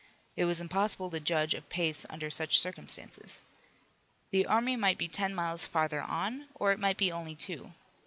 [0.35, 3.43] It was impossible to judge of pace under such circumstances.
[4.31, 7.73] The army might be ten miles further on or it might be only two.